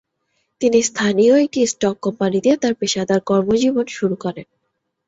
তিনি 0.61 0.79
স্থানীয় 0.81 1.33
একটি 1.43 1.59
স্টক 1.67 1.95
কোম্পানিতে 2.01 2.49
তার 2.57 2.73
পেশাদার 2.73 3.19
কর্মজীবন 3.21 3.85
শুরু 3.89 4.15
করেন। 4.15 4.47